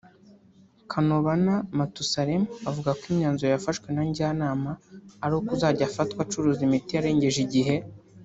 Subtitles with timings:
[0.91, 4.71] Kanobana Mathusalem avuga ko imyanzuro yafashwe na Njyanama
[5.23, 7.75] ari uko uzajya ufatwa acuruza imiti yarengeje igihe